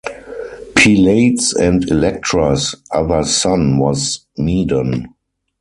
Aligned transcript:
Pylades 0.75 1.53
and 1.53 1.87
Electra's 1.91 2.73
other 2.91 3.21
son 3.23 3.77
was 3.77 4.25
Medon. 4.35 5.13